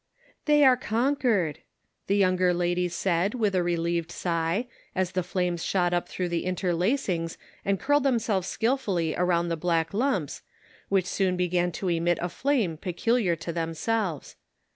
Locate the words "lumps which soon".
9.93-11.37